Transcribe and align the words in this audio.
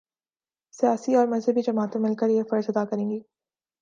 سیاسی 0.73 1.15
و 1.15 1.19
مذہبی 1.29 1.61
جماعتیں 1.61 2.01
مل 2.01 2.15
کر 2.15 2.29
یہ 2.29 2.43
فرض 2.49 2.65
ادا 2.69 2.85
کریں 2.85 3.09
گی۔ 3.09 3.19